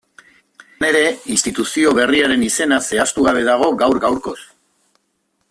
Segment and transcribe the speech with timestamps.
[0.61, 1.03] Izan ere,
[1.35, 4.37] instituzio berriaren izena zehaztugabe dago gaur-gaurkoz.